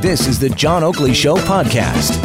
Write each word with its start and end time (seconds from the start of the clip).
This 0.00 0.26
is 0.26 0.38
the 0.38 0.48
John 0.50 0.82
Oakley 0.82 1.14
Show 1.14 1.36
podcast. 1.36 2.22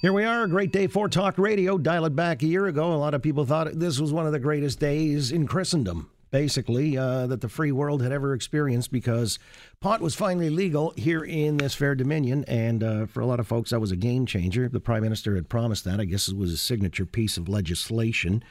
Here 0.00 0.12
we 0.12 0.24
are, 0.24 0.42
a 0.42 0.48
great 0.48 0.72
day 0.72 0.88
for 0.88 1.08
talk 1.08 1.38
radio. 1.38 1.78
Dial 1.78 2.04
it 2.06 2.16
back 2.16 2.42
a 2.42 2.46
year 2.46 2.66
ago. 2.66 2.92
A 2.92 2.94
lot 2.94 3.14
of 3.14 3.22
people 3.22 3.44
thought 3.44 3.68
this 3.72 4.00
was 4.00 4.12
one 4.12 4.26
of 4.26 4.32
the 4.32 4.40
greatest 4.40 4.80
days 4.80 5.30
in 5.30 5.46
Christendom, 5.46 6.10
basically, 6.32 6.98
uh, 6.98 7.28
that 7.28 7.40
the 7.40 7.48
free 7.48 7.70
world 7.70 8.02
had 8.02 8.10
ever 8.10 8.34
experienced 8.34 8.90
because 8.90 9.38
pot 9.80 10.00
was 10.00 10.14
finally 10.14 10.50
legal 10.50 10.92
here 10.96 11.22
in 11.22 11.58
this 11.58 11.74
fair 11.74 11.94
dominion. 11.94 12.44
And 12.48 12.82
uh, 12.82 13.06
for 13.06 13.20
a 13.20 13.26
lot 13.26 13.38
of 13.38 13.46
folks, 13.46 13.70
that 13.70 13.80
was 13.80 13.92
a 13.92 13.96
game 13.96 14.26
changer. 14.26 14.68
The 14.68 14.80
prime 14.80 15.02
minister 15.02 15.36
had 15.36 15.48
promised 15.48 15.84
that. 15.84 16.00
I 16.00 16.04
guess 16.04 16.28
it 16.28 16.36
was 16.36 16.52
a 16.52 16.56
signature 16.56 17.06
piece 17.06 17.36
of 17.36 17.48
legislation. 17.48 18.42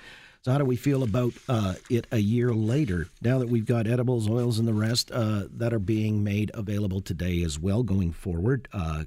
So, 0.43 0.51
how 0.51 0.57
do 0.57 0.65
we 0.65 0.75
feel 0.75 1.03
about 1.03 1.33
uh, 1.47 1.75
it 1.87 2.07
a 2.11 2.17
year 2.17 2.51
later? 2.51 3.07
Now 3.21 3.37
that 3.37 3.49
we've 3.49 3.65
got 3.65 3.85
edibles, 3.85 4.27
oils, 4.27 4.57
and 4.57 4.67
the 4.67 4.73
rest 4.73 5.11
uh, 5.11 5.43
that 5.51 5.71
are 5.71 5.79
being 5.79 6.23
made 6.23 6.49
available 6.55 6.99
today 6.99 7.43
as 7.43 7.59
well 7.59 7.83
going 7.83 8.11
forward. 8.11 8.67
Uh, 8.73 9.03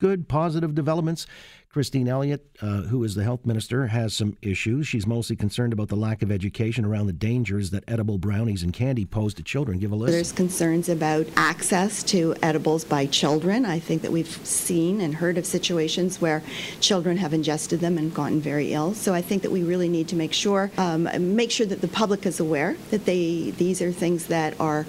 good, 0.00 0.28
positive 0.28 0.74
developments. 0.74 1.26
Christine 1.70 2.08
Elliott, 2.08 2.46
uh, 2.62 2.82
who 2.82 3.04
is 3.04 3.14
the 3.14 3.22
health 3.22 3.44
minister, 3.44 3.86
has 3.86 4.14
some 4.14 4.36
issues. 4.40 4.88
She's 4.88 5.06
mostly 5.06 5.36
concerned 5.36 5.74
about 5.74 5.88
the 5.88 5.96
lack 5.96 6.22
of 6.22 6.32
education 6.32 6.84
around 6.84 7.08
the 7.08 7.12
dangers 7.12 7.70
that 7.70 7.84
edible 7.86 8.16
brownies 8.16 8.62
and 8.62 8.72
candy 8.72 9.04
pose 9.04 9.34
to 9.34 9.42
children. 9.42 9.78
Give 9.78 9.92
a 9.92 9.96
list. 9.96 10.12
There's 10.12 10.32
concerns 10.32 10.88
about 10.88 11.26
access 11.36 12.02
to 12.04 12.34
edibles 12.42 12.84
by 12.84 13.06
children. 13.06 13.66
I 13.66 13.78
think 13.78 14.00
that 14.02 14.10
we've 14.10 14.28
seen 14.46 15.02
and 15.02 15.14
heard 15.14 15.36
of 15.36 15.44
situations 15.44 16.22
where 16.22 16.42
children 16.80 17.18
have 17.18 17.34
ingested 17.34 17.80
them 17.80 17.98
and 17.98 18.14
gotten 18.14 18.40
very 18.40 18.72
ill. 18.72 18.94
So 18.94 19.12
I 19.12 19.20
think 19.20 19.42
that 19.42 19.50
we 19.50 19.62
really 19.62 19.90
need 19.90 20.08
to 20.08 20.16
make 20.16 20.32
sure 20.32 20.70
um, 20.78 21.08
make 21.36 21.50
sure 21.50 21.66
that 21.66 21.82
the 21.82 21.88
public 21.88 22.24
is 22.24 22.40
aware 22.40 22.76
that 22.90 23.04
they 23.04 23.50
these 23.50 23.82
are 23.82 23.92
things 23.92 24.28
that 24.28 24.58
are 24.58 24.86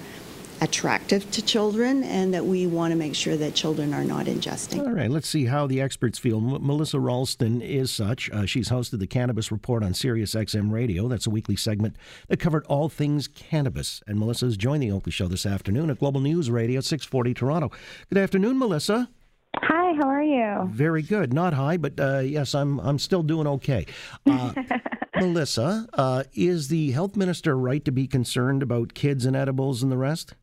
attractive 0.60 1.30
to 1.30 1.42
children 1.42 2.02
and 2.04 2.34
that 2.34 2.44
we 2.44 2.66
want 2.66 2.92
to 2.92 2.96
make 2.96 3.14
sure 3.14 3.36
that 3.36 3.54
children 3.54 3.94
are 3.94 4.04
not 4.04 4.26
ingesting. 4.26 4.80
All 4.80 4.92
right, 4.92 5.10
let's 5.10 5.28
see 5.28 5.46
how 5.46 5.66
the 5.66 5.80
experts 5.80 6.18
feel. 6.18 6.36
M- 6.38 6.66
Melissa 6.66 6.98
Rolston 6.98 7.62
is 7.62 7.90
such. 7.90 8.30
Uh, 8.30 8.46
she's 8.46 8.68
hosted 8.68 8.98
the 8.98 9.06
Cannabis 9.06 9.50
Report 9.50 9.82
on 9.82 9.94
Sirius 9.94 10.34
XM 10.34 10.70
Radio. 10.70 11.08
That's 11.08 11.26
a 11.26 11.30
weekly 11.30 11.56
segment 11.56 11.96
that 12.28 12.38
covered 12.38 12.64
all 12.66 12.88
things 12.88 13.28
cannabis. 13.28 14.02
And 14.06 14.18
Melissa 14.18 14.46
has 14.46 14.56
joined 14.56 14.82
the 14.82 14.90
Oakley 14.92 15.12
Show 15.12 15.28
this 15.28 15.46
afternoon 15.46 15.90
at 15.90 15.98
Global 15.98 16.20
News 16.20 16.50
Radio 16.50 16.80
640 16.80 17.34
Toronto. 17.34 17.70
Good 18.08 18.18
afternoon, 18.18 18.58
Melissa. 18.58 19.08
Hi, 19.56 19.94
how 19.94 20.08
are 20.08 20.22
you? 20.22 20.68
Very 20.72 21.02
good. 21.02 21.32
Not 21.32 21.54
high, 21.54 21.76
but 21.76 21.98
uh, 21.98 22.18
yes, 22.20 22.54
I'm 22.54 22.78
I'm 22.80 22.98
still 22.98 23.22
doing 23.22 23.46
okay. 23.46 23.86
Uh, 24.24 24.52
Melissa, 25.16 25.88
uh, 25.92 26.22
is 26.34 26.68
the 26.68 26.92
health 26.92 27.16
minister 27.16 27.56
right 27.58 27.84
to 27.84 27.90
be 27.90 28.06
concerned 28.06 28.62
about 28.62 28.94
kids 28.94 29.26
and 29.26 29.34
edibles 29.34 29.82
and 29.82 29.90
the 29.90 29.96
rest? 29.96 30.34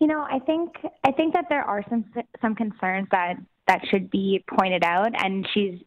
You 0.00 0.06
know, 0.06 0.26
I 0.28 0.38
think 0.40 0.72
I 1.04 1.12
think 1.12 1.34
that 1.34 1.46
there 1.48 1.62
are 1.62 1.84
some 1.88 2.04
some 2.40 2.54
concerns 2.54 3.08
that 3.10 3.34
that 3.68 3.80
should 3.90 4.10
be 4.10 4.44
pointed 4.58 4.84
out, 4.84 5.10
and 5.22 5.46
she's. 5.54 5.78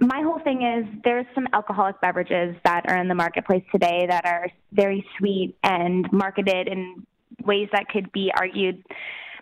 My 0.00 0.20
whole 0.22 0.38
thing 0.44 0.62
is 0.62 0.84
there's 1.02 1.26
some 1.34 1.48
alcoholic 1.52 2.00
beverages 2.00 2.54
that 2.64 2.88
are 2.88 2.96
in 2.96 3.08
the 3.08 3.14
marketplace 3.14 3.64
today 3.72 4.06
that 4.08 4.24
are 4.24 4.48
very 4.72 5.04
sweet 5.18 5.56
and 5.64 6.06
marketed 6.12 6.68
in 6.68 7.04
ways 7.44 7.68
that 7.72 7.88
could 7.88 8.12
be 8.12 8.30
argued 8.38 8.84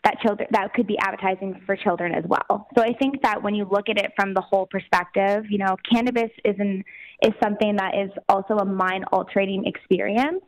that 0.04 0.20
children 0.20 0.48
that 0.52 0.72
could 0.72 0.86
be 0.86 0.96
advertising 0.98 1.60
for 1.66 1.76
children 1.76 2.14
as 2.14 2.24
well. 2.26 2.68
So 2.76 2.82
I 2.82 2.92
think 2.94 3.22
that 3.22 3.42
when 3.42 3.54
you 3.54 3.66
look 3.70 3.88
at 3.88 3.98
it 3.98 4.12
from 4.16 4.32
the 4.32 4.40
whole 4.40 4.66
perspective, 4.66 5.44
you 5.50 5.58
know, 5.58 5.76
cannabis 5.90 6.30
is 6.44 6.54
an, 6.58 6.84
is 7.22 7.32
something 7.42 7.76
that 7.76 7.94
is 7.94 8.10
also 8.28 8.56
a 8.58 8.64
mind 8.64 9.04
altering 9.12 9.66
experience. 9.66 10.42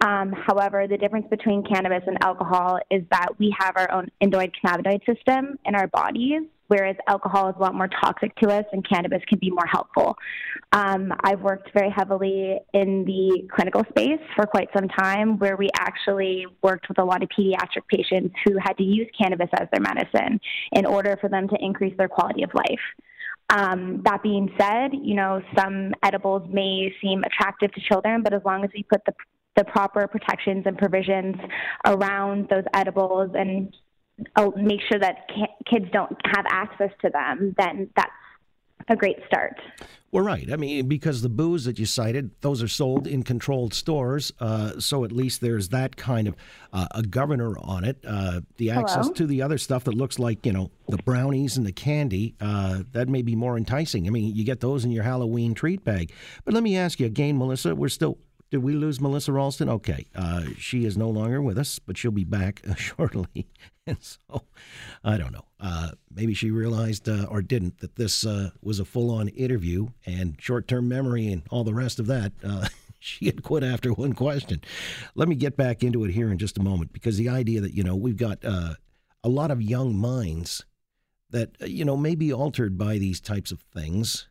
Um, 0.00 0.32
however, 0.32 0.86
the 0.86 0.98
difference 0.98 1.26
between 1.30 1.64
cannabis 1.64 2.02
and 2.06 2.22
alcohol 2.22 2.78
is 2.90 3.02
that 3.10 3.38
we 3.38 3.54
have 3.58 3.76
our 3.76 3.90
own 3.90 4.08
endoid 4.22 4.52
cannabinoid 4.62 5.04
system 5.06 5.58
in 5.64 5.74
our 5.74 5.86
bodies, 5.86 6.42
whereas 6.68 6.96
alcohol 7.08 7.48
is 7.48 7.54
a 7.58 7.62
lot 7.62 7.74
more 7.74 7.88
toxic 7.88 8.34
to 8.36 8.50
us 8.50 8.64
and 8.72 8.86
cannabis 8.86 9.22
can 9.26 9.38
be 9.38 9.50
more 9.50 9.66
helpful. 9.66 10.16
Um, 10.72 11.12
I've 11.24 11.40
worked 11.40 11.70
very 11.72 11.90
heavily 11.90 12.58
in 12.74 13.04
the 13.04 13.48
clinical 13.54 13.84
space 13.88 14.20
for 14.34 14.44
quite 14.46 14.68
some 14.76 14.88
time, 14.88 15.38
where 15.38 15.56
we 15.56 15.70
actually 15.78 16.46
worked 16.62 16.88
with 16.88 16.98
a 16.98 17.04
lot 17.04 17.22
of 17.22 17.28
pediatric 17.30 17.86
patients 17.88 18.34
who 18.44 18.58
had 18.58 18.76
to 18.76 18.82
use 18.82 19.08
cannabis 19.18 19.48
as 19.54 19.68
their 19.72 19.80
medicine 19.80 20.40
in 20.72 20.84
order 20.84 21.16
for 21.20 21.28
them 21.28 21.48
to 21.48 21.56
increase 21.60 21.96
their 21.96 22.08
quality 22.08 22.42
of 22.42 22.50
life. 22.52 22.80
Um, 23.48 24.02
that 24.04 24.24
being 24.24 24.52
said, 24.58 24.90
you 24.92 25.14
know, 25.14 25.40
some 25.56 25.94
edibles 26.02 26.42
may 26.52 26.92
seem 27.00 27.22
attractive 27.22 27.72
to 27.74 27.80
children, 27.80 28.22
but 28.22 28.34
as 28.34 28.42
long 28.44 28.64
as 28.64 28.70
we 28.74 28.82
put 28.82 29.04
the 29.06 29.14
the 29.56 29.64
proper 29.64 30.06
protections 30.06 30.64
and 30.66 30.76
provisions 30.76 31.36
around 31.84 32.48
those 32.48 32.64
edibles 32.74 33.30
and 33.34 33.74
uh, 34.36 34.50
make 34.56 34.80
sure 34.90 34.98
that 34.98 35.28
kids 35.68 35.86
don't 35.92 36.16
have 36.24 36.46
access 36.48 36.90
to 37.02 37.10
them, 37.10 37.54
then 37.58 37.90
that's 37.96 38.10
a 38.88 38.96
great 38.96 39.16
start. 39.26 39.58
Well, 40.12 40.24
right. 40.24 40.50
I 40.50 40.56
mean, 40.56 40.86
because 40.86 41.20
the 41.20 41.28
booze 41.28 41.64
that 41.64 41.78
you 41.78 41.84
cited, 41.84 42.30
those 42.40 42.62
are 42.62 42.68
sold 42.68 43.06
in 43.06 43.22
controlled 43.22 43.74
stores. 43.74 44.32
Uh, 44.38 44.78
so 44.78 45.04
at 45.04 45.12
least 45.12 45.40
there's 45.40 45.70
that 45.70 45.96
kind 45.96 46.28
of 46.28 46.36
uh, 46.72 46.86
a 46.92 47.02
governor 47.02 47.58
on 47.58 47.84
it. 47.84 47.98
Uh, 48.06 48.40
the 48.56 48.70
access 48.70 49.06
Hello? 49.06 49.12
to 49.14 49.26
the 49.26 49.42
other 49.42 49.58
stuff 49.58 49.84
that 49.84 49.94
looks 49.94 50.18
like, 50.18 50.46
you 50.46 50.52
know, 50.52 50.70
the 50.88 50.98
brownies 50.98 51.56
and 51.56 51.66
the 51.66 51.72
candy, 51.72 52.34
uh, 52.40 52.82
that 52.92 53.08
may 53.08 53.22
be 53.22 53.34
more 53.34 53.56
enticing. 53.56 54.06
I 54.06 54.10
mean, 54.10 54.34
you 54.34 54.44
get 54.44 54.60
those 54.60 54.84
in 54.84 54.90
your 54.90 55.02
Halloween 55.02 55.52
treat 55.52 55.84
bag. 55.84 56.12
But 56.44 56.54
let 56.54 56.62
me 56.62 56.76
ask 56.76 57.00
you 57.00 57.06
again, 57.06 57.36
Melissa, 57.36 57.74
we're 57.74 57.88
still 57.88 58.18
did 58.50 58.58
we 58.58 58.74
lose 58.74 59.00
Melissa 59.00 59.32
Rolston? 59.32 59.68
Okay, 59.68 60.06
uh, 60.14 60.44
she 60.56 60.84
is 60.84 60.96
no 60.96 61.08
longer 61.08 61.42
with 61.42 61.58
us, 61.58 61.78
but 61.78 61.96
she'll 61.96 62.10
be 62.10 62.24
back 62.24 62.62
uh, 62.68 62.74
shortly. 62.76 63.48
And 63.86 63.98
so, 64.00 64.42
I 65.04 65.16
don't 65.16 65.32
know. 65.32 65.44
Uh, 65.60 65.90
maybe 66.12 66.34
she 66.34 66.50
realized 66.50 67.08
uh, 67.08 67.26
or 67.28 67.42
didn't 67.42 67.78
that 67.78 67.96
this 67.96 68.26
uh, 68.26 68.50
was 68.60 68.80
a 68.80 68.84
full-on 68.84 69.28
interview 69.28 69.88
and 70.04 70.36
short-term 70.40 70.88
memory 70.88 71.28
and 71.28 71.42
all 71.50 71.64
the 71.64 71.74
rest 71.74 71.98
of 71.98 72.06
that. 72.06 72.32
Uh, 72.42 72.68
she 72.98 73.26
had 73.26 73.42
quit 73.42 73.62
after 73.62 73.92
one 73.92 74.12
question. 74.12 74.60
Let 75.14 75.28
me 75.28 75.36
get 75.36 75.56
back 75.56 75.82
into 75.82 76.04
it 76.04 76.12
here 76.12 76.30
in 76.30 76.38
just 76.38 76.58
a 76.58 76.62
moment 76.62 76.92
because 76.92 77.16
the 77.16 77.28
idea 77.28 77.60
that 77.60 77.74
you 77.74 77.82
know 77.82 77.94
we've 77.94 78.16
got 78.16 78.44
a 78.44 78.76
lot 79.28 79.50
of 79.50 79.60
young 79.62 79.96
minds 79.96 80.64
that 81.30 81.50
you 81.60 81.84
know 81.84 81.96
may 81.96 82.14
be 82.14 82.32
altered 82.32 82.78
by 82.78 82.98
these 82.98 83.20
types 83.20 83.50
of 83.50 83.60
things 83.74 84.28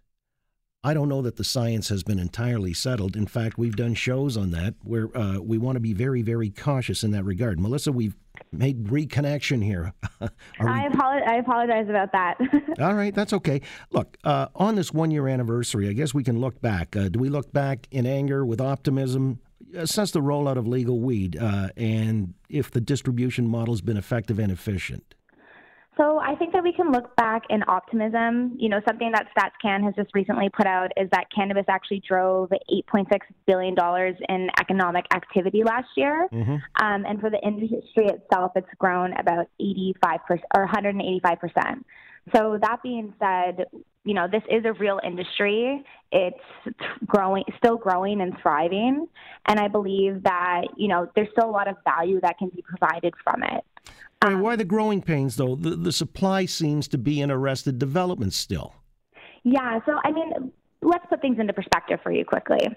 I 0.85 0.93
don't 0.93 1.09
know 1.09 1.23
that 1.23 1.37
the 1.37 1.43
science 1.43 1.89
has 1.89 2.03
been 2.03 2.19
entirely 2.19 2.71
settled. 2.71 3.15
In 3.15 3.25
fact, 3.25 3.57
we've 3.57 3.75
done 3.75 3.95
shows 3.95 4.37
on 4.37 4.51
that 4.51 4.75
where 4.83 5.09
uh, 5.17 5.39
we 5.39 5.57
want 5.57 5.77
to 5.77 5.79
be 5.79 5.93
very, 5.93 6.21
very 6.21 6.51
cautious 6.51 7.03
in 7.03 7.09
that 7.09 7.23
regard. 7.23 7.59
Melissa, 7.59 7.91
we've 7.91 8.15
made 8.51 8.83
reconnection 8.83 9.63
here. 9.63 9.93
I, 10.59 10.85
apologize, 10.85 11.27
I, 11.27 11.35
apologize 11.37 11.89
about 11.89 12.11
that. 12.11 12.37
All 12.79 12.93
right, 12.93 13.15
that's 13.15 13.33
okay. 13.33 13.61
Look, 13.89 14.15
uh, 14.23 14.49
on 14.53 14.75
this 14.75 14.93
one 14.93 15.09
year 15.09 15.27
anniversary, 15.27 15.89
I 15.89 15.93
guess 15.93 16.13
we 16.13 16.23
can 16.23 16.39
look 16.39 16.61
back. 16.61 16.95
Uh, 16.95 17.09
do 17.09 17.17
we 17.17 17.29
look 17.29 17.51
back 17.51 17.87
in 17.89 18.05
anger, 18.05 18.45
with 18.45 18.61
optimism? 18.61 19.39
Assess 19.73 20.11
the 20.11 20.21
rollout 20.21 20.55
of 20.55 20.67
legal 20.67 20.99
weed 20.99 21.35
uh, 21.35 21.69
and 21.75 22.35
if 22.47 22.69
the 22.69 22.79
distribution 22.79 23.47
model 23.47 23.73
has 23.73 23.81
been 23.81 23.97
effective 23.97 24.37
and 24.37 24.51
efficient. 24.51 25.15
So 25.97 26.19
I 26.19 26.35
think 26.35 26.51
that 26.53 26.63
we 26.63 26.73
can 26.73 26.91
look 26.91 27.15
back 27.15 27.43
in 27.49 27.63
optimism. 27.67 28.55
You 28.57 28.69
know, 28.69 28.81
something 28.87 29.11
that 29.13 29.27
StatsCan 29.37 29.83
has 29.83 29.95
just 29.95 30.13
recently 30.13 30.49
put 30.49 30.65
out 30.65 30.91
is 30.97 31.09
that 31.11 31.27
cannabis 31.33 31.65
actually 31.69 32.01
drove 32.07 32.49
$8.6 32.49 33.05
billion 33.47 33.75
in 34.27 34.49
economic 34.59 35.05
activity 35.13 35.63
last 35.63 35.87
year. 35.95 36.27
Mm-hmm. 36.33 36.55
Um, 36.85 37.05
and 37.05 37.19
for 37.21 37.29
the 37.29 37.39
industry 37.45 38.07
itself, 38.07 38.51
it's 38.55 38.67
grown 38.77 39.13
about 39.13 39.47
85% 39.61 40.41
or 40.55 40.67
185%. 40.67 41.83
So 42.33 42.57
that 42.61 42.81
being 42.83 43.13
said, 43.19 43.65
you 44.03 44.13
know, 44.13 44.27
this 44.29 44.41
is 44.49 44.65
a 44.65 44.73
real 44.73 44.99
industry. 45.05 45.83
It's 46.11 46.75
growing, 47.05 47.43
still 47.57 47.77
growing 47.77 48.21
and 48.21 48.33
thriving. 48.41 49.07
And 49.47 49.59
I 49.59 49.67
believe 49.67 50.23
that, 50.23 50.63
you 50.75 50.87
know, 50.87 51.09
there's 51.15 51.29
still 51.31 51.49
a 51.49 51.51
lot 51.51 51.67
of 51.67 51.75
value 51.83 52.19
that 52.21 52.37
can 52.37 52.49
be 52.49 52.63
provided 52.63 53.13
from 53.23 53.43
it. 53.43 53.63
Um, 54.33 54.41
why 54.41 54.55
the 54.55 54.65
growing 54.65 55.01
pains, 55.01 55.35
though? 55.35 55.55
The, 55.55 55.71
the 55.71 55.91
supply 55.91 56.45
seems 56.45 56.87
to 56.89 56.97
be 56.97 57.21
in 57.21 57.31
arrested 57.31 57.79
development 57.79 58.33
still. 58.33 58.75
Yeah, 59.43 59.79
so 59.85 59.99
I 60.03 60.11
mean, 60.11 60.51
let's 60.81 61.05
put 61.09 61.21
things 61.21 61.37
into 61.39 61.53
perspective 61.53 61.99
for 62.03 62.11
you 62.11 62.25
quickly. 62.25 62.67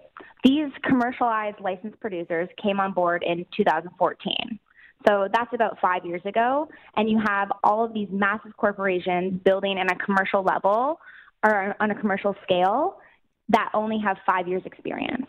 These 0.44 0.70
commercialized 0.84 1.60
licensed 1.60 1.98
producers 2.00 2.48
came 2.62 2.80
on 2.80 2.92
board 2.92 3.24
in 3.26 3.46
2014. 3.56 4.58
So 5.06 5.28
that's 5.32 5.52
about 5.54 5.78
five 5.80 6.04
years 6.04 6.22
ago. 6.24 6.68
And 6.96 7.08
you 7.08 7.20
have 7.26 7.50
all 7.62 7.84
of 7.84 7.94
these 7.94 8.08
massive 8.10 8.56
corporations 8.56 9.40
building 9.44 9.78
in 9.78 9.88
a 9.88 9.96
commercial 9.96 10.42
level 10.42 11.00
or 11.44 11.76
on 11.80 11.90
a 11.90 11.94
commercial 11.94 12.34
scale 12.42 12.98
that 13.50 13.70
only 13.74 13.98
have 14.04 14.16
five 14.26 14.48
years 14.48 14.62
experience. 14.64 15.26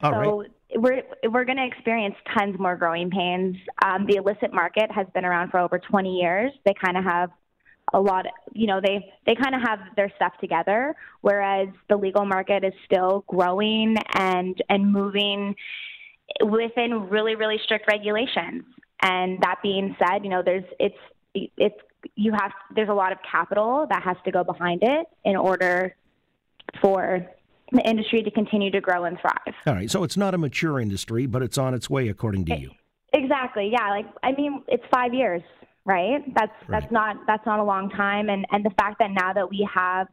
All 0.00 0.12
so 0.12 0.40
right. 0.40 0.50
We're 0.76 1.02
we're 1.30 1.44
going 1.44 1.58
to 1.58 1.66
experience 1.66 2.14
tons 2.36 2.58
more 2.58 2.76
growing 2.76 3.10
pains. 3.10 3.56
Um, 3.84 4.06
the 4.06 4.16
illicit 4.16 4.52
market 4.52 4.90
has 4.90 5.06
been 5.14 5.24
around 5.24 5.50
for 5.50 5.58
over 5.58 5.78
20 5.78 6.16
years. 6.16 6.52
They 6.64 6.74
kind 6.82 6.96
of 6.96 7.04
have 7.04 7.30
a 7.92 8.00
lot. 8.00 8.26
Of, 8.26 8.32
you 8.52 8.66
know, 8.66 8.80
they 8.80 9.12
they 9.26 9.34
kind 9.34 9.54
of 9.54 9.62
have 9.62 9.78
their 9.96 10.12
stuff 10.16 10.32
together, 10.40 10.94
whereas 11.20 11.68
the 11.88 11.96
legal 11.96 12.24
market 12.24 12.64
is 12.64 12.72
still 12.84 13.24
growing 13.28 13.96
and 14.14 14.60
and 14.68 14.90
moving 14.90 15.54
within 16.40 17.08
really 17.10 17.34
really 17.34 17.60
strict 17.64 17.86
regulations. 17.86 18.64
And 19.02 19.38
that 19.42 19.56
being 19.62 19.94
said, 19.98 20.24
you 20.24 20.30
know, 20.30 20.42
there's 20.42 20.64
it's 20.80 20.96
it's 21.34 21.76
you 22.16 22.32
have 22.32 22.52
there's 22.74 22.88
a 22.88 22.94
lot 22.94 23.12
of 23.12 23.18
capital 23.30 23.86
that 23.90 24.02
has 24.02 24.16
to 24.24 24.30
go 24.30 24.44
behind 24.44 24.82
it 24.82 25.06
in 25.24 25.36
order 25.36 25.94
for 26.80 27.26
the 27.74 27.88
industry 27.88 28.22
to 28.22 28.30
continue 28.30 28.70
to 28.70 28.80
grow 28.80 29.04
and 29.04 29.18
thrive. 29.20 29.54
All 29.66 29.74
right, 29.74 29.90
so 29.90 30.02
it's 30.04 30.16
not 30.16 30.34
a 30.34 30.38
mature 30.38 30.80
industry, 30.80 31.26
but 31.26 31.42
it's 31.42 31.58
on 31.58 31.74
its 31.74 31.90
way, 31.90 32.08
according 32.08 32.46
to 32.46 32.56
you. 32.56 32.70
Exactly. 33.12 33.70
Yeah. 33.72 33.90
Like 33.90 34.06
I 34.22 34.32
mean, 34.32 34.62
it's 34.68 34.82
five 34.92 35.14
years, 35.14 35.42
right? 35.84 36.22
That's 36.34 36.50
right. 36.68 36.80
that's 36.80 36.92
not 36.92 37.16
that's 37.26 37.46
not 37.46 37.60
a 37.60 37.64
long 37.64 37.90
time, 37.90 38.28
and 38.28 38.44
and 38.50 38.64
the 38.64 38.70
fact 38.70 38.98
that 38.98 39.10
now 39.12 39.32
that 39.32 39.48
we 39.48 39.68
have 39.72 40.08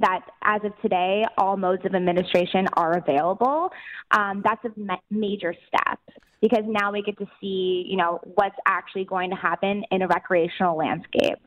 that 0.00 0.20
as 0.42 0.60
of 0.64 0.72
today, 0.82 1.24
all 1.38 1.56
modes 1.56 1.84
of 1.84 1.94
administration 1.94 2.66
are 2.74 2.98
available. 2.98 3.70
Um, 4.10 4.42
that's 4.44 4.64
a 4.64 4.70
ma- 4.76 4.96
major 5.10 5.54
step 5.66 5.98
because 6.40 6.64
now 6.66 6.92
we 6.92 7.02
get 7.02 7.18
to 7.18 7.26
see, 7.40 7.84
you 7.88 7.96
know, 7.96 8.20
what's 8.34 8.56
actually 8.66 9.04
going 9.04 9.30
to 9.30 9.36
happen 9.36 9.84
in 9.90 10.02
a 10.02 10.08
recreational 10.08 10.76
landscape. 10.76 11.38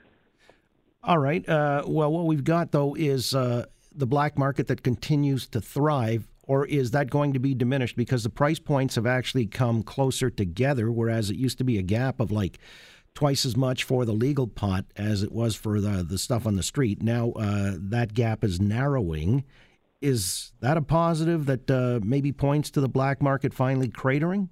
All 1.03 1.17
right. 1.17 1.47
Uh, 1.47 1.83
well, 1.85 2.11
what 2.11 2.25
we've 2.25 2.43
got 2.43 2.71
though 2.71 2.95
is 2.95 3.35
uh, 3.35 3.65
the 3.95 4.07
black 4.07 4.37
market 4.37 4.67
that 4.67 4.83
continues 4.83 5.47
to 5.47 5.61
thrive. 5.61 6.27
Or 6.45 6.65
is 6.65 6.91
that 6.91 7.09
going 7.09 7.31
to 7.33 7.39
be 7.39 7.55
diminished 7.55 7.95
because 7.95 8.23
the 8.23 8.29
price 8.29 8.59
points 8.59 8.95
have 8.95 9.05
actually 9.05 9.45
come 9.45 9.81
closer 9.81 10.29
together, 10.29 10.91
whereas 10.91 11.29
it 11.29 11.37
used 11.37 11.57
to 11.59 11.63
be 11.63 11.77
a 11.77 11.81
gap 11.81 12.19
of 12.19 12.31
like 12.31 12.59
twice 13.13 13.45
as 13.45 13.55
much 13.55 13.83
for 13.83 14.05
the 14.05 14.11
legal 14.11 14.47
pot 14.47 14.85
as 14.97 15.23
it 15.23 15.31
was 15.31 15.55
for 15.55 15.79
the 15.79 16.03
the 16.03 16.17
stuff 16.17 16.45
on 16.45 16.55
the 16.55 16.63
street. 16.63 17.01
Now 17.01 17.31
uh, 17.31 17.73
that 17.77 18.13
gap 18.13 18.43
is 18.43 18.59
narrowing. 18.59 19.45
Is 20.01 20.51
that 20.59 20.75
a 20.75 20.81
positive 20.81 21.45
that 21.45 21.71
uh, 21.71 21.99
maybe 22.03 22.33
points 22.33 22.69
to 22.71 22.81
the 22.81 22.89
black 22.89 23.21
market 23.21 23.53
finally 23.53 23.87
cratering? 23.87 24.49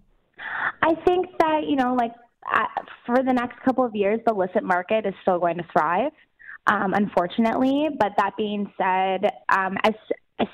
I 0.81 0.95
think 1.05 1.27
that 1.39 1.65
you 1.67 1.75
know, 1.75 1.93
like 1.93 2.13
uh, 2.51 2.65
for 3.05 3.17
the 3.17 3.33
next 3.33 3.59
couple 3.63 3.83
of 3.83 3.95
years, 3.95 4.19
the 4.25 4.33
illicit 4.33 4.63
market 4.63 5.05
is 5.05 5.13
still 5.21 5.39
going 5.39 5.57
to 5.57 5.65
thrive. 5.73 6.11
Um, 6.67 6.93
unfortunately, 6.93 7.89
but 7.97 8.13
that 8.17 8.37
being 8.37 8.71
said, 8.77 9.31
um, 9.49 9.77
as 9.83 9.93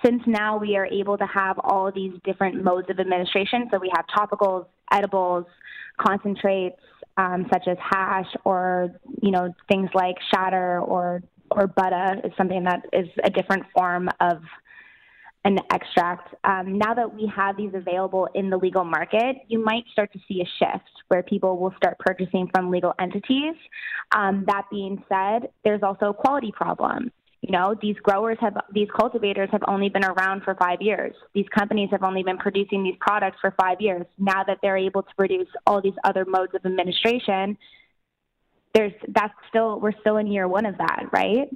since 0.03 0.21
now 0.25 0.57
we 0.57 0.75
are 0.75 0.85
able 0.85 1.17
to 1.17 1.25
have 1.25 1.57
all 1.59 1.91
these 1.91 2.13
different 2.23 2.63
modes 2.63 2.89
of 2.89 2.99
administration, 2.99 3.67
so 3.71 3.79
we 3.79 3.91
have 3.95 4.05
topicals, 4.07 4.65
edibles, 4.91 5.45
concentrates, 5.99 6.79
um, 7.17 7.45
such 7.51 7.67
as 7.67 7.77
hash 7.79 8.27
or 8.45 8.91
you 9.21 9.31
know 9.31 9.53
things 9.69 9.89
like 9.93 10.15
shatter 10.33 10.79
or 10.79 11.23
or 11.51 11.67
budder 11.67 12.21
is 12.23 12.31
something 12.37 12.63
that 12.63 12.85
is 12.93 13.07
a 13.23 13.29
different 13.29 13.63
form 13.73 14.09
of 14.19 14.37
an 15.47 15.59
extract. 15.71 16.35
Um, 16.43 16.77
now 16.77 16.93
that 16.93 17.13
we 17.13 17.31
have 17.33 17.55
these 17.55 17.71
available 17.73 18.27
in 18.35 18.49
the 18.49 18.57
legal 18.57 18.83
market, 18.83 19.37
you 19.47 19.63
might 19.63 19.85
start 19.91 20.11
to 20.11 20.19
see 20.27 20.41
a 20.41 20.49
shift 20.59 20.89
where 21.07 21.23
people 21.23 21.57
will 21.57 21.73
start 21.77 21.97
purchasing 21.99 22.49
from 22.53 22.69
legal 22.69 22.93
entities. 22.99 23.55
Um, 24.13 24.43
that 24.47 24.63
being 24.69 25.01
said, 25.07 25.49
there's 25.63 25.83
also 25.83 26.09
a 26.09 26.13
quality 26.13 26.51
problem. 26.51 27.11
You 27.41 27.51
know, 27.51 27.75
these 27.81 27.95
growers 28.03 28.37
have, 28.41 28.57
these 28.73 28.89
cultivators 28.99 29.47
have 29.53 29.61
only 29.67 29.87
been 29.87 30.03
around 30.03 30.43
for 30.43 30.53
five 30.55 30.81
years. 30.81 31.15
These 31.33 31.47
companies 31.57 31.89
have 31.91 32.03
only 32.03 32.23
been 32.23 32.37
producing 32.37 32.83
these 32.83 32.97
products 32.99 33.37
for 33.39 33.53
five 33.61 33.79
years. 33.79 34.05
Now 34.17 34.43
that 34.43 34.57
they're 34.61 34.77
able 34.77 35.03
to 35.03 35.15
produce 35.15 35.47
all 35.65 35.81
these 35.81 35.93
other 36.03 36.25
modes 36.25 36.55
of 36.55 36.65
administration, 36.65 37.57
there's 38.73 38.91
that's 39.09 39.33
still 39.49 39.79
we're 39.79 39.97
still 40.01 40.17
in 40.17 40.27
year 40.27 40.47
one 40.47 40.65
of 40.65 40.77
that, 40.77 41.05
right? 41.11 41.47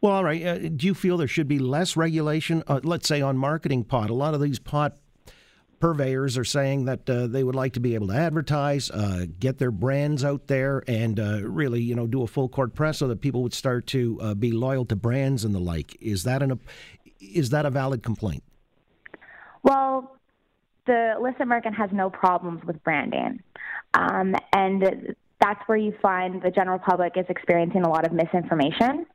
Well, 0.00 0.12
all 0.12 0.24
right. 0.24 0.44
Uh, 0.44 0.58
do 0.58 0.86
you 0.86 0.94
feel 0.94 1.16
there 1.16 1.28
should 1.28 1.48
be 1.48 1.58
less 1.58 1.96
regulation, 1.96 2.62
uh, 2.66 2.80
let's 2.82 3.06
say, 3.06 3.20
on 3.20 3.36
marketing 3.36 3.84
pot? 3.84 4.10
A 4.10 4.14
lot 4.14 4.34
of 4.34 4.40
these 4.40 4.58
pot 4.58 4.96
purveyors 5.80 6.36
are 6.38 6.44
saying 6.44 6.84
that 6.84 7.08
uh, 7.08 7.26
they 7.26 7.42
would 7.42 7.54
like 7.54 7.72
to 7.72 7.80
be 7.80 7.94
able 7.94 8.08
to 8.08 8.14
advertise, 8.14 8.90
uh, 8.90 9.26
get 9.38 9.58
their 9.58 9.70
brands 9.70 10.24
out 10.24 10.46
there, 10.46 10.84
and 10.86 11.18
uh, 11.18 11.40
really, 11.42 11.80
you 11.80 11.94
know, 11.94 12.06
do 12.06 12.22
a 12.22 12.26
full 12.26 12.48
court 12.48 12.74
press 12.74 12.98
so 12.98 13.08
that 13.08 13.20
people 13.20 13.42
would 13.42 13.54
start 13.54 13.86
to 13.88 14.18
uh, 14.20 14.34
be 14.34 14.52
loyal 14.52 14.84
to 14.84 14.94
brands 14.94 15.44
and 15.44 15.54
the 15.54 15.58
like. 15.58 15.96
Is 16.00 16.24
that 16.24 16.42
an 16.42 16.60
is 17.20 17.50
that 17.50 17.66
a 17.66 17.70
valid 17.70 18.02
complaint? 18.02 18.42
Well, 19.62 20.16
the 20.86 21.14
illicit 21.18 21.46
market 21.46 21.74
has 21.74 21.90
no 21.92 22.08
problems 22.08 22.64
with 22.64 22.82
branding, 22.84 23.42
um, 23.94 24.34
and 24.52 25.14
that's 25.40 25.60
where 25.66 25.78
you 25.78 25.94
find 26.02 26.42
the 26.42 26.50
general 26.50 26.78
public 26.78 27.16
is 27.16 27.26
experiencing 27.28 27.82
a 27.82 27.88
lot 27.88 28.06
of 28.06 28.12
misinformation. 28.12 29.06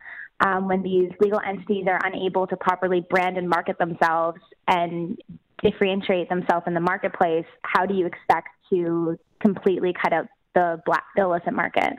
Um, 0.41 0.67
when 0.67 0.83
these 0.83 1.11
legal 1.21 1.39
entities 1.39 1.85
are 1.87 1.99
unable 2.03 2.45
to 2.47 2.57
properly 2.57 3.05
brand 3.09 3.37
and 3.37 3.47
market 3.47 3.77
themselves 3.77 4.39
and 4.67 5.17
differentiate 5.63 6.27
themselves 6.27 6.65
in 6.67 6.73
the 6.73 6.81
marketplace, 6.81 7.45
how 7.61 7.85
do 7.85 7.93
you 7.93 8.05
expect 8.05 8.49
to 8.69 9.17
completely 9.39 9.93
cut 9.93 10.11
out 10.11 10.27
the 10.53 10.81
black 10.85 11.03
the 11.15 11.23
illicit 11.23 11.53
market? 11.53 11.93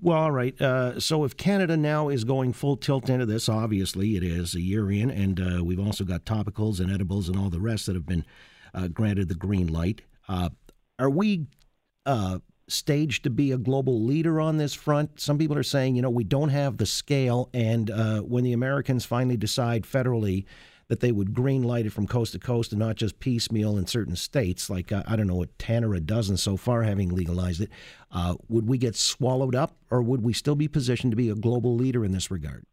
Well, 0.00 0.18
all 0.18 0.32
right. 0.32 0.60
Uh, 0.60 1.00
so 1.00 1.24
if 1.24 1.36
Canada 1.36 1.76
now 1.76 2.08
is 2.08 2.24
going 2.24 2.52
full 2.52 2.76
tilt 2.76 3.08
into 3.08 3.26
this, 3.26 3.48
obviously 3.48 4.16
it 4.16 4.22
is 4.22 4.54
a 4.54 4.60
year 4.60 4.90
in, 4.90 5.10
and 5.10 5.40
uh, 5.40 5.64
we've 5.64 5.80
also 5.80 6.04
got 6.04 6.24
topicals 6.24 6.80
and 6.80 6.92
edibles 6.92 7.28
and 7.28 7.38
all 7.38 7.48
the 7.48 7.60
rest 7.60 7.86
that 7.86 7.94
have 7.94 8.06
been 8.06 8.24
uh, 8.74 8.88
granted 8.88 9.28
the 9.28 9.34
green 9.34 9.66
light. 9.66 10.02
Uh, 10.28 10.50
are 10.98 11.10
we 11.10 11.46
staged 12.68 13.24
to 13.24 13.30
be 13.30 13.52
a 13.52 13.58
global 13.58 14.02
leader 14.02 14.40
on 14.40 14.56
this 14.56 14.74
front? 14.74 15.20
Some 15.20 15.38
people 15.38 15.56
are 15.56 15.62
saying, 15.62 15.96
you 15.96 16.02
know, 16.02 16.10
we 16.10 16.24
don't 16.24 16.48
have 16.50 16.76
the 16.76 16.86
scale, 16.86 17.48
and 17.52 17.90
uh, 17.90 18.20
when 18.20 18.44
the 18.44 18.52
Americans 18.52 19.04
finally 19.04 19.36
decide 19.36 19.84
federally 19.84 20.44
that 20.88 21.00
they 21.00 21.12
would 21.12 21.32
green 21.32 21.62
light 21.62 21.86
it 21.86 21.92
from 21.92 22.06
coast 22.06 22.32
to 22.32 22.38
coast 22.38 22.72
and 22.72 22.78
not 22.78 22.96
just 22.96 23.18
piecemeal 23.18 23.76
in 23.76 23.86
certain 23.86 24.16
states, 24.16 24.68
like, 24.68 24.92
uh, 24.92 25.02
I 25.06 25.16
don't 25.16 25.26
know, 25.26 25.34
what, 25.34 25.58
10 25.58 25.84
or 25.84 25.94
a 25.94 26.00
dozen 26.00 26.36
so 26.36 26.56
far 26.56 26.82
having 26.82 27.08
legalized 27.08 27.60
it. 27.60 27.70
Uh, 28.12 28.34
would 28.48 28.68
we 28.68 28.78
get 28.78 28.94
swallowed 28.94 29.54
up 29.54 29.76
or 29.90 30.02
would 30.02 30.22
we 30.22 30.32
still 30.32 30.54
be 30.54 30.68
positioned 30.68 31.12
to 31.12 31.16
be 31.16 31.30
a 31.30 31.34
global 31.34 31.74
leader 31.74 32.04
in 32.04 32.12
this 32.12 32.30
regard? 32.30 32.66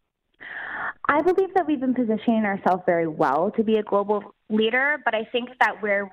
I 1.07 1.21
believe 1.21 1.53
that 1.55 1.65
we've 1.67 1.79
been 1.79 1.94
positioning 1.94 2.45
ourselves 2.45 2.83
very 2.85 3.07
well 3.07 3.51
to 3.57 3.63
be 3.63 3.77
a 3.77 3.83
global 3.83 4.35
leader, 4.49 4.97
but 5.03 5.15
I 5.15 5.25
think 5.31 5.49
that 5.59 5.81
where 5.81 6.11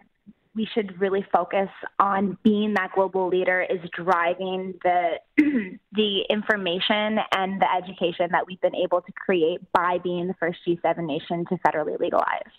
we 0.55 0.69
should 0.75 1.01
really 1.01 1.25
focus 1.33 1.69
on 1.99 2.37
being 2.43 2.75
that 2.75 2.93
global 2.95 3.29
leader 3.29 3.61
is 3.63 3.81
driving 3.91 4.75
the 4.83 5.19
the 5.93 6.25
information 6.31 7.19
and 7.33 7.61
the 7.61 7.67
education 7.77 8.29
that 8.33 8.47
we've 8.47 8.61
been 8.61 8.77
able 8.77 9.01
to 9.03 9.13
create 9.13 9.61
by 9.73 9.99
being 10.03 10.27
the 10.27 10.35
first 10.35 10.59
G7 10.67 11.07
nation 11.07 11.45
to 11.47 11.57
federally 11.67 11.99
legalize. 11.99 12.51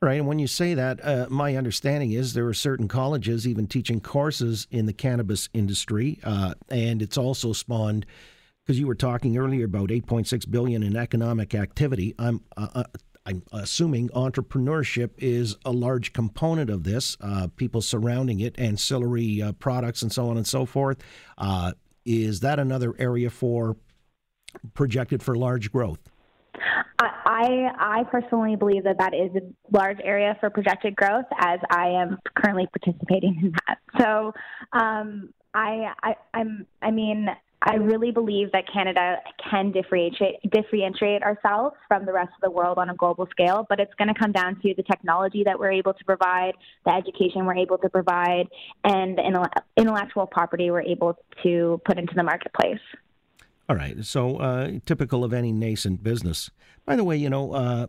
Right, 0.00 0.18
and 0.18 0.28
when 0.28 0.38
you 0.38 0.46
say 0.46 0.74
that, 0.74 1.04
uh, 1.04 1.26
my 1.28 1.56
understanding 1.56 2.12
is 2.12 2.32
there 2.32 2.46
are 2.46 2.54
certain 2.54 2.86
colleges 2.86 3.48
even 3.48 3.66
teaching 3.66 4.00
courses 4.00 4.68
in 4.70 4.86
the 4.86 4.92
cannabis 4.92 5.48
industry, 5.52 6.20
uh, 6.22 6.54
and 6.68 7.02
it's 7.02 7.18
also 7.18 7.52
spawned 7.52 8.06
because 8.64 8.78
you 8.78 8.86
were 8.86 8.94
talking 8.94 9.36
earlier 9.36 9.64
about 9.64 9.88
8.6 9.88 10.48
billion 10.50 10.84
in 10.84 10.94
economic 10.94 11.52
activity. 11.54 12.14
I'm 12.16 12.42
uh, 12.56 12.68
uh 12.74 12.84
I'm 13.28 13.42
assuming 13.52 14.08
entrepreneurship 14.10 15.10
is 15.18 15.56
a 15.66 15.70
large 15.70 16.14
component 16.14 16.70
of 16.70 16.84
this, 16.84 17.18
uh, 17.20 17.48
people 17.56 17.82
surrounding 17.82 18.40
it, 18.40 18.58
ancillary 18.58 19.42
uh, 19.42 19.52
products, 19.52 20.00
and 20.00 20.10
so 20.10 20.30
on 20.30 20.38
and 20.38 20.46
so 20.46 20.64
forth. 20.64 20.96
Uh, 21.36 21.72
is 22.06 22.40
that 22.40 22.58
another 22.58 22.94
area 22.98 23.28
for 23.28 23.76
projected 24.72 25.22
for 25.22 25.36
large 25.36 25.70
growth? 25.70 25.98
I, 26.98 27.68
I 27.78 28.04
personally 28.10 28.56
believe 28.56 28.84
that 28.84 28.96
that 28.98 29.12
is 29.14 29.30
a 29.36 29.76
large 29.76 29.98
area 30.02 30.34
for 30.40 30.48
projected 30.48 30.96
growth, 30.96 31.26
as 31.38 31.60
I 31.70 31.88
am 31.88 32.18
currently 32.34 32.66
participating 32.66 33.38
in 33.42 33.52
that. 33.68 33.78
So, 34.00 34.32
um, 34.72 35.34
I, 35.52 35.92
I, 36.02 36.14
I'm, 36.32 36.66
I 36.80 36.90
mean, 36.90 37.28
I 37.62 37.74
really 37.74 38.12
believe 38.12 38.52
that 38.52 38.64
Canada 38.72 39.16
can 39.50 39.72
differentiate 39.72 40.36
differentiate 40.50 41.22
ourselves 41.22 41.74
from 41.88 42.06
the 42.06 42.12
rest 42.12 42.30
of 42.36 42.40
the 42.40 42.50
world 42.50 42.78
on 42.78 42.88
a 42.88 42.94
global 42.94 43.26
scale, 43.30 43.66
but 43.68 43.80
it's 43.80 43.92
going 43.94 44.08
to 44.08 44.18
come 44.18 44.30
down 44.30 44.60
to 44.62 44.74
the 44.76 44.82
technology 44.84 45.42
that 45.44 45.58
we're 45.58 45.72
able 45.72 45.92
to 45.92 46.04
provide, 46.04 46.52
the 46.84 46.92
education 46.92 47.46
we're 47.46 47.56
able 47.56 47.78
to 47.78 47.88
provide, 47.88 48.46
and 48.84 49.18
the 49.18 49.50
intellectual 49.76 50.26
property 50.26 50.70
we're 50.70 50.82
able 50.82 51.18
to 51.42 51.80
put 51.84 51.98
into 51.98 52.14
the 52.14 52.22
marketplace. 52.22 52.80
All 53.68 53.76
right. 53.76 54.04
So, 54.04 54.36
uh, 54.36 54.70
typical 54.86 55.24
of 55.24 55.32
any 55.32 55.52
nascent 55.52 56.02
business. 56.02 56.50
By 56.86 56.96
the 56.96 57.04
way, 57.04 57.16
you 57.16 57.28
know, 57.28 57.52
uh, 57.52 57.86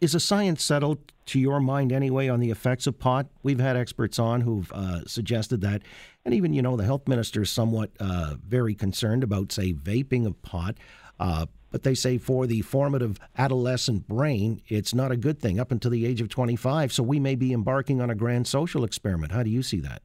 is 0.00 0.14
a 0.14 0.20
science 0.20 0.62
settled 0.62 0.98
to 1.26 1.40
your 1.40 1.60
mind 1.60 1.92
anyway 1.92 2.28
on 2.28 2.40
the 2.40 2.50
effects 2.50 2.86
of 2.86 2.98
pot? 2.98 3.26
We've 3.42 3.60
had 3.60 3.76
experts 3.76 4.18
on 4.18 4.42
who've 4.42 4.70
uh, 4.72 5.04
suggested 5.06 5.60
that, 5.62 5.82
and 6.24 6.34
even 6.34 6.52
you 6.52 6.62
know 6.62 6.76
the 6.76 6.84
health 6.84 7.08
minister 7.08 7.42
is 7.42 7.50
somewhat 7.50 7.90
uh, 8.00 8.34
very 8.46 8.74
concerned 8.74 9.22
about 9.22 9.52
say 9.52 9.72
vaping 9.72 10.26
of 10.26 10.40
pot. 10.42 10.76
Uh, 11.18 11.46
but 11.70 11.82
they 11.82 11.94
say 11.94 12.16
for 12.16 12.46
the 12.46 12.62
formative 12.62 13.18
adolescent 13.36 14.06
brain, 14.06 14.62
it's 14.68 14.94
not 14.94 15.10
a 15.10 15.16
good 15.16 15.40
thing 15.40 15.58
up 15.58 15.72
until 15.72 15.90
the 15.90 16.06
age 16.06 16.20
of 16.20 16.28
25. 16.28 16.92
So 16.92 17.02
we 17.02 17.18
may 17.18 17.34
be 17.34 17.52
embarking 17.52 18.00
on 18.00 18.08
a 18.08 18.14
grand 18.14 18.46
social 18.46 18.84
experiment. 18.84 19.32
How 19.32 19.42
do 19.42 19.50
you 19.50 19.62
see 19.62 19.80
that? 19.80 20.02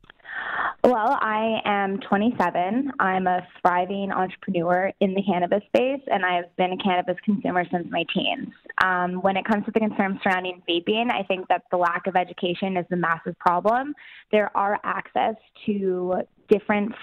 Well, 0.83 1.15
I 1.21 1.61
am 1.63 1.99
27. 1.99 2.91
I'm 2.99 3.27
a 3.27 3.45
thriving 3.61 4.11
entrepreneur 4.11 4.91
in 4.99 5.13
the 5.13 5.21
cannabis 5.21 5.61
space, 5.67 6.01
and 6.11 6.25
I've 6.25 6.55
been 6.55 6.73
a 6.73 6.77
cannabis 6.77 7.17
consumer 7.23 7.63
since 7.71 7.87
my 7.91 8.03
teens. 8.11 8.49
Um, 8.83 9.21
when 9.21 9.37
it 9.37 9.45
comes 9.45 9.63
to 9.65 9.71
the 9.71 9.79
concerns 9.79 10.19
surrounding 10.23 10.63
vaping, 10.67 11.11
I 11.11 11.21
think 11.23 11.47
that 11.49 11.65
the 11.69 11.77
lack 11.77 12.07
of 12.07 12.15
education 12.15 12.77
is 12.77 12.85
the 12.89 12.95
massive 12.95 13.37
problem. 13.37 13.93
There 14.31 14.49
are 14.57 14.79
access 14.83 15.35
to 15.67 16.15
different 16.49 16.93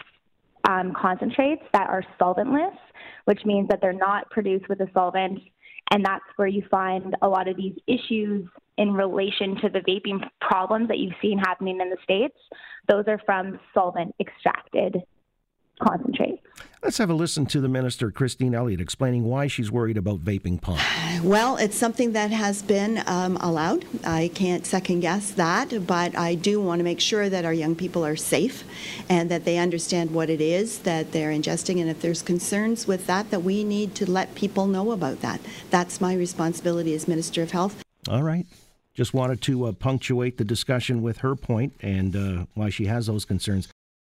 um, 0.68 0.92
concentrates 1.00 1.62
that 1.72 1.88
are 1.88 2.02
solventless, 2.20 2.76
which 3.26 3.44
means 3.44 3.68
that 3.68 3.80
they're 3.80 3.92
not 3.92 4.28
produced 4.30 4.68
with 4.68 4.80
a 4.80 4.88
solvent 4.92 5.38
and 5.90 6.04
that's 6.04 6.24
where 6.36 6.48
you 6.48 6.62
find 6.70 7.16
a 7.22 7.28
lot 7.28 7.48
of 7.48 7.56
these 7.56 7.76
issues 7.86 8.48
in 8.76 8.92
relation 8.92 9.56
to 9.60 9.68
the 9.68 9.80
vaping 9.80 10.20
problems 10.40 10.88
that 10.88 10.98
you've 10.98 11.14
seen 11.20 11.38
happening 11.38 11.80
in 11.80 11.90
the 11.90 11.96
States. 12.02 12.36
Those 12.88 13.04
are 13.08 13.20
from 13.26 13.58
solvent 13.74 14.14
extracted 14.20 15.02
concentrates. 15.82 16.42
Let's 16.88 16.96
have 16.96 17.10
a 17.10 17.14
listen 17.14 17.44
to 17.48 17.60
the 17.60 17.68
minister, 17.68 18.10
Christine 18.10 18.54
Elliott, 18.54 18.80
explaining 18.80 19.24
why 19.24 19.46
she's 19.46 19.70
worried 19.70 19.98
about 19.98 20.24
vaping 20.24 20.58
pot. 20.58 20.80
Well, 21.22 21.58
it's 21.58 21.76
something 21.76 22.12
that 22.12 22.30
has 22.30 22.62
been 22.62 23.02
um, 23.06 23.36
allowed. 23.42 23.84
I 24.06 24.30
can't 24.34 24.64
second 24.64 25.00
guess 25.00 25.32
that, 25.32 25.86
but 25.86 26.16
I 26.16 26.34
do 26.34 26.62
want 26.62 26.78
to 26.78 26.84
make 26.84 26.98
sure 26.98 27.28
that 27.28 27.44
our 27.44 27.52
young 27.52 27.76
people 27.76 28.06
are 28.06 28.16
safe 28.16 28.64
and 29.06 29.30
that 29.30 29.44
they 29.44 29.58
understand 29.58 30.12
what 30.12 30.30
it 30.30 30.40
is 30.40 30.78
that 30.78 31.12
they're 31.12 31.30
ingesting. 31.30 31.78
And 31.78 31.90
if 31.90 32.00
there's 32.00 32.22
concerns 32.22 32.86
with 32.86 33.06
that, 33.06 33.30
that 33.32 33.40
we 33.40 33.64
need 33.64 33.94
to 33.96 34.10
let 34.10 34.34
people 34.34 34.66
know 34.66 34.90
about 34.92 35.20
that. 35.20 35.42
That's 35.68 36.00
my 36.00 36.14
responsibility 36.14 36.94
as 36.94 37.06
Minister 37.06 37.42
of 37.42 37.50
Health. 37.50 37.82
All 38.08 38.22
right. 38.22 38.46
Just 38.94 39.12
wanted 39.12 39.42
to 39.42 39.66
uh, 39.66 39.72
punctuate 39.72 40.38
the 40.38 40.44
discussion 40.44 41.02
with 41.02 41.18
her 41.18 41.36
point 41.36 41.74
and 41.82 42.16
uh, 42.16 42.46
why 42.54 42.70
she 42.70 42.86
has 42.86 43.08
those 43.08 43.26
concerns. 43.26 43.68